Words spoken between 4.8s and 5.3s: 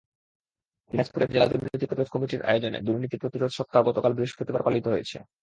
হয়েছে।